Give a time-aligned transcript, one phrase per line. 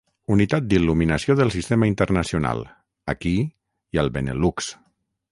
[0.35, 2.63] Unitat d'il·luminació del sistema internacional,
[3.13, 4.71] aquí i al Benelux.